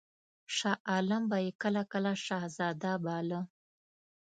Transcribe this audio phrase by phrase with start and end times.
[0.55, 3.41] شاه عالم به یې کله کله شهزاده باله.